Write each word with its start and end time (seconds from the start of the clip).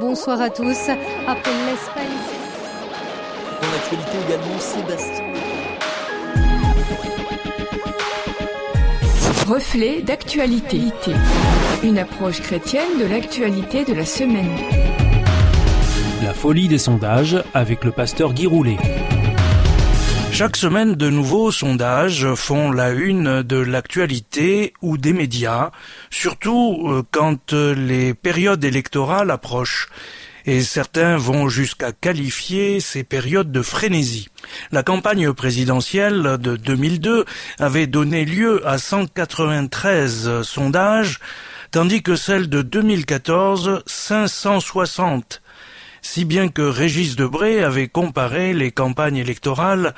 Bonsoir 0.00 0.40
à 0.40 0.48
tous. 0.48 0.90
Après 1.26 1.50
l'Espagne. 1.66 2.06
Dans 3.60 3.70
l'actualité 3.72 4.16
également, 4.28 4.58
Sébastien. 4.60 5.24
Reflet 9.48 10.02
d'actualité. 10.02 10.80
Une 11.82 11.98
approche 11.98 12.40
chrétienne 12.42 12.98
de 13.00 13.06
l'actualité 13.06 13.84
de 13.84 13.94
la 13.94 14.04
semaine. 14.04 14.50
La 16.22 16.32
folie 16.32 16.68
des 16.68 16.78
sondages 16.78 17.42
avec 17.52 17.82
le 17.82 17.90
pasteur 17.90 18.34
Guy 18.34 18.46
Roulet. 18.46 18.76
Chaque 20.38 20.56
semaine, 20.56 20.94
de 20.94 21.10
nouveaux 21.10 21.50
sondages 21.50 22.32
font 22.36 22.70
la 22.70 22.90
une 22.90 23.42
de 23.42 23.56
l'actualité 23.56 24.72
ou 24.82 24.96
des 24.96 25.12
médias, 25.12 25.72
surtout 26.10 26.80
euh, 26.86 27.02
quand 27.10 27.52
euh, 27.52 27.74
les 27.74 28.14
périodes 28.14 28.62
électorales 28.62 29.32
approchent. 29.32 29.88
Et 30.46 30.62
certains 30.62 31.16
vont 31.16 31.48
jusqu'à 31.48 31.90
qualifier 31.90 32.78
ces 32.78 33.02
périodes 33.02 33.50
de 33.50 33.62
frénésie. 33.62 34.28
La 34.70 34.84
campagne 34.84 35.32
présidentielle 35.32 36.38
de 36.38 36.54
2002 36.54 37.24
avait 37.58 37.88
donné 37.88 38.24
lieu 38.24 38.64
à 38.64 38.78
193 38.78 40.42
sondages, 40.42 41.18
tandis 41.72 42.04
que 42.04 42.14
celle 42.14 42.48
de 42.48 42.62
2014, 42.62 43.82
560 43.86 45.42
si 46.00 46.24
bien 46.24 46.48
que 46.48 46.62
Régis 46.62 47.16
Debray 47.16 47.62
avait 47.62 47.88
comparé 47.88 48.54
les 48.54 48.70
campagnes 48.70 49.16
électorales 49.16 49.94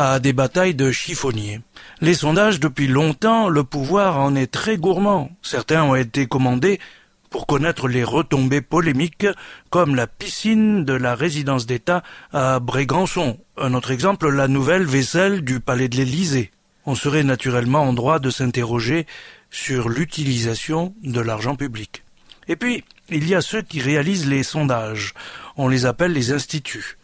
à 0.00 0.18
des 0.18 0.32
batailles 0.32 0.74
de 0.74 0.90
chiffonniers. 0.90 1.60
Les 2.00 2.14
sondages, 2.14 2.58
depuis 2.58 2.86
longtemps, 2.86 3.50
le 3.50 3.64
pouvoir 3.64 4.18
en 4.18 4.34
est 4.34 4.50
très 4.50 4.78
gourmand. 4.78 5.30
Certains 5.42 5.82
ont 5.82 5.94
été 5.94 6.26
commandés 6.26 6.80
pour 7.28 7.46
connaître 7.46 7.86
les 7.86 8.02
retombées 8.02 8.62
polémiques, 8.62 9.26
comme 9.68 9.94
la 9.94 10.06
piscine 10.06 10.86
de 10.86 10.94
la 10.94 11.14
résidence 11.14 11.66
d'État 11.66 12.02
à 12.32 12.60
Brégançon. 12.60 13.38
Un 13.58 13.74
autre 13.74 13.90
exemple, 13.90 14.30
la 14.30 14.48
nouvelle 14.48 14.84
vaisselle 14.84 15.42
du 15.42 15.60
palais 15.60 15.88
de 15.88 15.96
l'Élysée. 15.96 16.50
On 16.86 16.94
serait 16.94 17.22
naturellement 17.22 17.82
en 17.82 17.92
droit 17.92 18.20
de 18.20 18.30
s'interroger 18.30 19.06
sur 19.50 19.90
l'utilisation 19.90 20.94
de 21.02 21.20
l'argent 21.20 21.56
public. 21.56 22.04
Et 22.48 22.56
puis, 22.56 22.84
il 23.10 23.28
y 23.28 23.34
a 23.34 23.42
ceux 23.42 23.60
qui 23.60 23.80
réalisent 23.80 24.26
les 24.26 24.44
sondages. 24.44 25.12
On 25.58 25.68
les 25.68 25.84
appelle 25.84 26.12
les 26.12 26.32
instituts. 26.32 26.96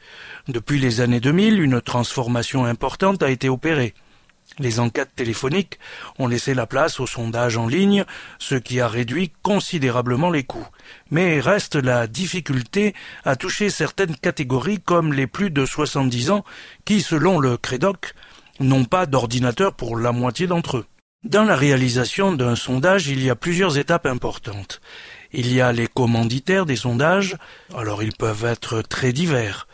Depuis 0.49 0.79
les 0.79 1.01
années 1.01 1.19
2000, 1.19 1.61
une 1.61 1.81
transformation 1.81 2.65
importante 2.67 3.23
a 3.25 3.31
été 3.31 3.49
opérée. 3.49 3.95
Les 4.61 4.79
enquêtes 4.79 5.11
téléphoniques 5.17 5.81
ont 6.21 6.29
laissé 6.29 6.55
la 6.55 6.67
place 6.67 7.01
aux 7.01 7.07
sondages 7.07 7.57
en 7.57 7.67
ligne, 7.67 8.05
ce 8.39 8.55
qui 8.55 8.81
a 8.81 8.87
réduit 8.87 9.33
considérablement 9.43 10.31
les 10.31 10.45
coûts. 10.45 10.67
Mais 11.11 11.41
reste 11.41 11.75
la 11.75 12.07
difficulté 12.07 12.95
à 13.25 13.35
toucher 13.35 13.71
certaines 13.71 14.15
catégories 14.15 14.79
comme 14.79 15.13
les 15.13 15.27
plus 15.27 15.51
de 15.51 15.67
70 15.67 16.31
ans 16.31 16.45
qui, 16.85 17.03
selon 17.03 17.41
le 17.41 17.57
Crédoc, 17.57 18.15
n'ont 18.61 18.85
pas 18.85 19.07
d'ordinateur 19.07 19.75
pour 19.75 19.99
la 19.99 20.13
moitié 20.13 20.47
d'entre 20.47 20.79
eux. 20.79 20.87
Dans 21.27 21.43
la 21.43 21.57
réalisation 21.57 22.33
d'un 22.33 22.55
sondage, 22.55 23.09
il 23.09 23.21
y 23.21 23.31
a 23.31 23.35
plusieurs 23.35 23.79
étapes 23.79 24.07
importantes. 24.07 24.81
Il 25.33 25.53
y 25.53 25.61
a 25.61 25.73
les 25.73 25.89
commanditaires 25.89 26.67
des 26.67 26.77
sondages, 26.77 27.37
alors 27.77 28.05
ils 28.05 28.13
peuvent 28.13 28.45
être 28.45 28.81
très 28.83 29.13
divers 29.13 29.67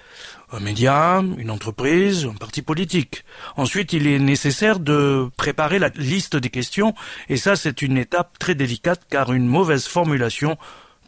un 0.55 0.61
média, 0.61 1.23
une 1.39 1.51
entreprise, 1.51 2.27
un 2.27 2.35
parti 2.35 2.61
politique. 2.61 3.25
Ensuite, 3.57 3.95
il 3.95 4.07
est 4.07 4.19
nécessaire 4.19 4.81
de 4.81 5.31
préparer 5.39 5.79
la 5.79 5.89
liste 5.97 6.37
des 6.37 6.51
questions, 6.51 6.95
et 7.31 7.39
ça 7.39 7.57
c'est 7.57 7.81
une 7.81 7.97
étape 7.97 8.39
très 8.39 8.55
délicate 8.55 9.03
car 9.09 9.33
une 9.33 9.47
mauvaise 9.47 9.87
formulation 9.87 10.59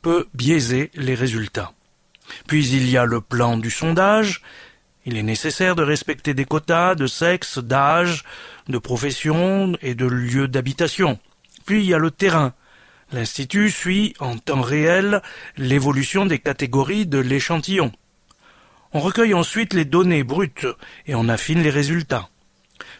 peut 0.00 0.26
biaiser 0.32 0.90
les 0.94 1.14
résultats. 1.14 1.72
Puis 2.46 2.66
il 2.68 2.88
y 2.90 2.96
a 2.96 3.04
le 3.04 3.20
plan 3.20 3.58
du 3.58 3.70
sondage. 3.70 4.40
Il 5.06 5.16
est 5.18 5.22
nécessaire 5.22 5.74
de 5.74 5.82
respecter 5.82 6.32
des 6.32 6.46
quotas 6.46 6.94
de 6.94 7.06
sexe, 7.06 7.58
d'âge, 7.58 8.24
de 8.68 8.78
profession 8.78 9.76
et 9.82 9.94
de 9.94 10.06
lieu 10.06 10.48
d'habitation. 10.48 11.18
Puis 11.66 11.82
il 11.82 11.88
y 11.88 11.94
a 11.94 11.98
le 11.98 12.10
terrain. 12.10 12.54
L'Institut 13.12 13.70
suit 13.70 14.14
en 14.18 14.38
temps 14.38 14.62
réel 14.62 15.20
l'évolution 15.56 16.24
des 16.24 16.38
catégories 16.38 17.06
de 17.06 17.18
l'échantillon. 17.18 17.92
On 18.92 19.00
recueille 19.00 19.34
ensuite 19.34 19.74
les 19.74 19.84
données 19.84 20.24
brutes 20.24 20.66
et 21.06 21.14
on 21.14 21.28
affine 21.28 21.62
les 21.62 21.70
résultats. 21.70 22.28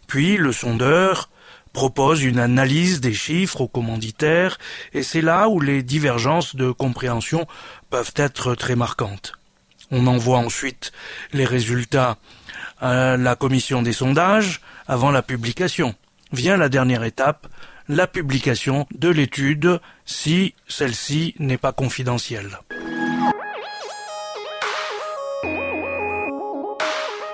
Puis 0.07 0.37
le 0.37 0.53
sondeur 0.53 1.31
propose 1.73 2.23
une 2.23 2.39
analyse 2.39 3.01
des 3.01 3.15
chiffres 3.15 3.63
aux 3.63 3.69
commanditaires 3.69 4.59
et 4.93 5.03
c'est 5.03 5.23
là 5.23 5.49
où 5.49 5.61
les 5.61 5.83
divergences 5.83 6.55
de 6.55 6.71
compréhension 6.71 7.47
peuvent 7.91 8.13
être 8.17 8.55
très 8.55 8.77
marquantes. 8.77 9.33
On 9.91 10.07
envoie 10.07 10.39
ensuite 10.39 10.93
les 11.33 11.45
résultats 11.45 12.17
à 12.81 13.17
la 13.17 13.37
commission 13.37 13.83
des 13.83 13.93
sondages 13.93 14.61
avant 14.87 15.11
la 15.11 15.23
publication. 15.23 15.95
Vient 16.33 16.57
la 16.57 16.69
dernière 16.69 17.05
étape, 17.05 17.47
la 17.89 18.07
publication 18.07 18.87
de 18.95 19.09
l'étude 19.09 19.81
si 20.05 20.55
celle-ci 20.69 21.35
n'est 21.39 21.59
pas 21.59 21.73
confidentielle. 21.73 22.59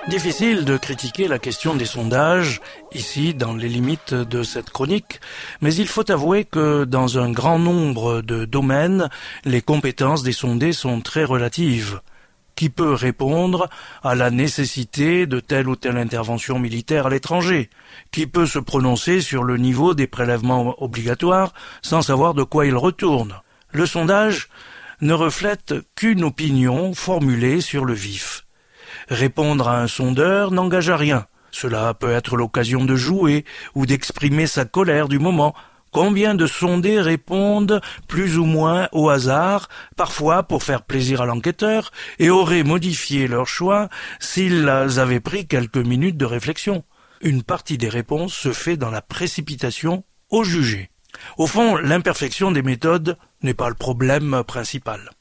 Difficile 0.07 0.65
de 0.65 0.77
critiquer 0.77 1.27
la 1.27 1.39
question 1.39 1.73
des 1.75 1.85
sondages, 1.85 2.59
ici, 2.91 3.33
dans 3.33 3.53
les 3.53 3.69
limites 3.69 4.13
de 4.13 4.43
cette 4.43 4.69
chronique, 4.69 5.21
mais 5.61 5.73
il 5.73 5.87
faut 5.87 6.09
avouer 6.11 6.43
que 6.43 6.83
dans 6.83 7.17
un 7.17 7.31
grand 7.31 7.59
nombre 7.59 8.21
de 8.21 8.43
domaines, 8.45 9.09
les 9.45 9.61
compétences 9.61 10.23
des 10.23 10.33
sondés 10.33 10.73
sont 10.73 11.01
très 11.01 11.23
relatives. 11.23 12.01
Qui 12.61 12.69
peut 12.69 12.93
répondre 12.93 13.71
à 14.03 14.13
la 14.13 14.29
nécessité 14.29 15.25
de 15.25 15.39
telle 15.39 15.67
ou 15.67 15.75
telle 15.75 15.97
intervention 15.97 16.59
militaire 16.59 17.07
à 17.07 17.09
l'étranger 17.09 17.71
Qui 18.11 18.27
peut 18.27 18.45
se 18.45 18.59
prononcer 18.59 19.19
sur 19.19 19.43
le 19.43 19.57
niveau 19.57 19.95
des 19.95 20.05
prélèvements 20.05 20.75
obligatoires 20.77 21.55
sans 21.81 22.03
savoir 22.03 22.35
de 22.35 22.43
quoi 22.43 22.67
il 22.67 22.75
retourne 22.75 23.41
Le 23.71 23.87
sondage 23.87 24.47
ne 25.01 25.13
reflète 25.13 25.73
qu'une 25.95 26.23
opinion 26.23 26.93
formulée 26.93 27.61
sur 27.61 27.83
le 27.83 27.95
vif. 27.95 28.45
Répondre 29.09 29.67
à 29.67 29.81
un 29.81 29.87
sondeur 29.87 30.51
n'engage 30.51 30.91
à 30.91 30.97
rien. 30.97 31.25
Cela 31.49 31.95
peut 31.95 32.11
être 32.11 32.37
l'occasion 32.37 32.85
de 32.85 32.95
jouer 32.95 33.43
ou 33.73 33.87
d'exprimer 33.87 34.45
sa 34.45 34.65
colère 34.65 35.07
du 35.07 35.17
moment. 35.17 35.55
Combien 35.91 36.35
de 36.35 36.47
sondés 36.47 37.01
répondent 37.01 37.81
plus 38.07 38.37
ou 38.37 38.45
moins 38.45 38.87
au 38.93 39.09
hasard, 39.09 39.67
parfois 39.97 40.43
pour 40.43 40.63
faire 40.63 40.83
plaisir 40.83 41.21
à 41.21 41.25
l'enquêteur, 41.25 41.91
et 42.17 42.29
auraient 42.29 42.63
modifié 42.63 43.27
leur 43.27 43.45
choix 43.45 43.89
s'ils 44.19 44.69
avaient 44.69 45.19
pris 45.19 45.47
quelques 45.47 45.75
minutes 45.75 46.15
de 46.15 46.25
réflexion? 46.25 46.85
Une 47.19 47.43
partie 47.43 47.77
des 47.77 47.89
réponses 47.89 48.33
se 48.33 48.53
fait 48.53 48.77
dans 48.77 48.89
la 48.89 49.01
précipitation 49.01 50.05
au 50.29 50.45
jugé. 50.45 50.89
Au 51.37 51.45
fond, 51.45 51.75
l'imperfection 51.75 52.51
des 52.51 52.63
méthodes 52.63 53.17
n'est 53.43 53.53
pas 53.53 53.67
le 53.67 53.75
problème 53.75 54.43
principal. 54.47 55.11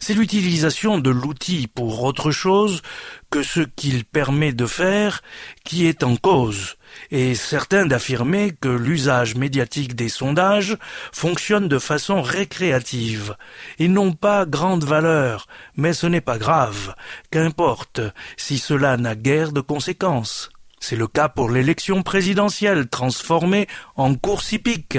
C'est 0.00 0.14
l'utilisation 0.14 0.98
de 0.98 1.10
l'outil 1.10 1.66
pour 1.66 2.02
autre 2.04 2.30
chose 2.30 2.82
que 3.30 3.42
ce 3.42 3.60
qu'il 3.60 4.04
permet 4.04 4.52
de 4.52 4.66
faire 4.66 5.22
qui 5.64 5.86
est 5.86 6.02
en 6.02 6.16
cause, 6.16 6.76
et 7.10 7.34
certain 7.34 7.86
d'affirmer 7.86 8.52
que 8.58 8.68
l'usage 8.68 9.34
médiatique 9.34 9.94
des 9.94 10.08
sondages 10.08 10.76
fonctionne 11.12 11.68
de 11.68 11.78
façon 11.78 12.22
récréative. 12.22 13.36
Ils 13.78 13.92
n'ont 13.92 14.12
pas 14.12 14.46
grande 14.46 14.84
valeur, 14.84 15.46
mais 15.76 15.92
ce 15.92 16.06
n'est 16.06 16.20
pas 16.20 16.38
grave, 16.38 16.94
qu'importe 17.30 18.00
si 18.36 18.58
cela 18.58 18.96
n'a 18.96 19.14
guère 19.14 19.52
de 19.52 19.60
conséquences. 19.60 20.50
C'est 20.80 20.96
le 20.96 21.08
cas 21.08 21.28
pour 21.28 21.50
l'élection 21.50 22.02
présidentielle 22.02 22.88
transformée 22.88 23.66
en 23.96 24.14
course 24.14 24.52
hippique, 24.52 24.98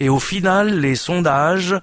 et 0.00 0.08
au 0.08 0.18
final 0.18 0.80
les 0.80 0.96
sondages 0.96 1.76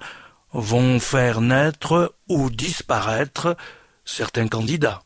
vont 0.52 1.00
faire 1.00 1.40
naître 1.40 2.14
ou 2.28 2.50
disparaître 2.50 3.56
certains 4.04 4.48
candidats. 4.48 5.02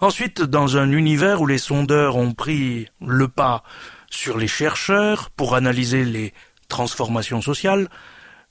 Ensuite, 0.00 0.42
dans 0.42 0.76
un 0.76 0.90
univers 0.92 1.42
où 1.42 1.46
les 1.46 1.58
sondeurs 1.58 2.16
ont 2.16 2.32
pris 2.32 2.88
le 3.04 3.28
pas 3.28 3.62
sur 4.10 4.38
les 4.38 4.48
chercheurs 4.48 5.30
pour 5.30 5.54
analyser 5.54 6.04
les 6.04 6.32
transformations 6.68 7.42
sociales, 7.42 7.88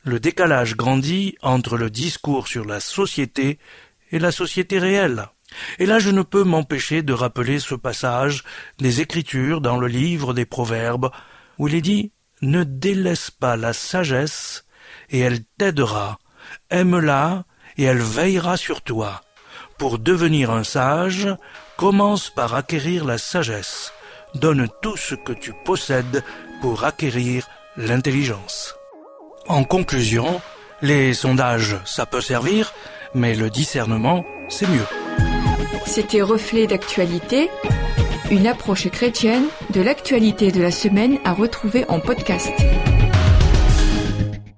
le 0.04 0.20
décalage 0.20 0.76
grandit 0.76 1.36
entre 1.42 1.78
le 1.78 1.90
discours 1.90 2.48
sur 2.48 2.66
la 2.66 2.80
société 2.80 3.58
et 4.12 4.20
la 4.20 4.32
société 4.32 4.78
réelle. 4.78 5.28
Et 5.80 5.86
là 5.86 6.00
je 6.00 6.12
ne 6.12 6.22
peux 6.22 6.44
m'empêcher 6.44 7.02
de 7.02 7.14
rappeler 7.14 7.60
ce 7.60 7.76
passage 7.76 8.44
des 8.78 9.02
Écritures 9.02 9.62
dans 9.62 9.78
le 9.78 9.88
livre 9.88 10.34
des 10.34 10.46
Proverbes, 10.46 11.10
où 11.58 11.68
il 11.68 11.76
est 11.76 11.82
dit 11.82 12.12
Ne 12.42 12.64
délaisse 12.64 13.32
pas 13.32 13.58
la 13.58 13.74
sagesse 13.74 14.65
et 15.10 15.20
elle 15.20 15.44
t'aidera. 15.58 16.20
Aime-la, 16.70 17.44
et 17.78 17.84
elle 17.84 18.02
veillera 18.02 18.58
sur 18.58 18.82
toi. 18.82 19.22
Pour 19.78 20.00
devenir 20.00 20.52
un 20.52 20.64
sage, 20.64 21.28
commence 21.78 22.30
par 22.30 22.56
acquérir 22.56 23.06
la 23.06 23.18
sagesse. 23.18 23.92
Donne 24.34 24.68
tout 24.82 24.98
ce 24.98 25.16
que 25.16 25.34
tu 25.34 25.54
possèdes 25.66 26.24
pour 26.62 26.84
acquérir 26.84 27.48
l'intelligence. 27.78 28.76
En 29.48 29.64
conclusion, 29.64 30.42
Les 30.82 31.14
sondages, 31.14 31.78
ça 31.86 32.06
peut 32.06 32.22
servir, 32.22 32.74
mais 33.14 33.34
le 33.34 33.50
discernement, 33.50 34.26
c'est 34.50 34.68
mieux. 34.68 34.86
C'était 35.86 36.22
Reflet 36.22 36.68
d'actualité, 36.68 37.50
une 38.30 38.46
approche 38.46 38.90
chrétienne 38.90 39.46
de 39.70 39.82
l'actualité 39.82 40.52
de 40.52 40.62
la 40.62 40.72
semaine 40.72 41.18
à 41.24 41.34
retrouver 41.34 41.86
en 41.88 42.00
podcast. 42.00 42.52